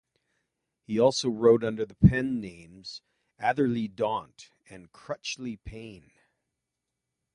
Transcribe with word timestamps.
He 0.87 0.99
also 0.99 1.29
wrote 1.29 1.63
under 1.63 1.85
the 1.85 1.93
pen 1.93 2.39
names 2.41 3.03
Atherley 3.37 3.87
Daunt 3.87 4.49
and 4.67 4.91
Crutchley 4.91 5.63
Payne. 5.63 6.11